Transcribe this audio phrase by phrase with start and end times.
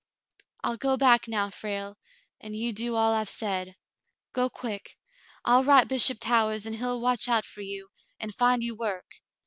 [0.63, 1.95] "I'll go back now, Frale,
[2.39, 3.75] and you do all I've said.
[4.33, 4.97] Go quick.
[5.45, 9.21] I'll write Bishop Towahs, and he'll watch out for you, and find you work.